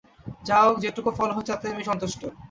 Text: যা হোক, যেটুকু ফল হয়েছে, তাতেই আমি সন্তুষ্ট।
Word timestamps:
যা 0.45 0.57
হোক, 0.63 0.75
যেটুকু 0.83 1.09
ফল 1.17 1.29
হয়েছে, 1.31 1.51
তাতেই 1.51 1.73
আমি 1.73 1.83
সন্তুষ্ট। 1.89 2.21